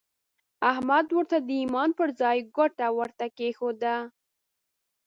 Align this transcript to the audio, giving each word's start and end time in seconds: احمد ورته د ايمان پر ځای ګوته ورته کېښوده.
احمد 0.71 1.05
ورته 1.17 1.37
د 1.41 1.49
ايمان 1.61 1.89
پر 1.97 2.09
ځای 2.19 2.37
ګوته 2.55 2.87
ورته 2.99 3.25
کېښوده. 3.37 3.95